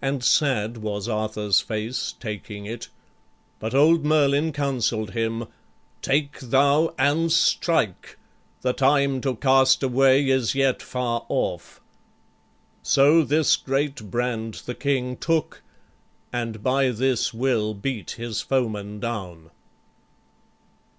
[0.00, 2.88] And sad was Arthur's face Taking it,
[3.60, 5.44] but old Merlin counsel'd him,
[6.00, 8.16] 'Take thou and strike!
[8.62, 11.82] the time to cast away Is yet far off.'
[12.82, 15.60] So this great brand the king Took,
[16.32, 19.50] and by this will beat his foemen down."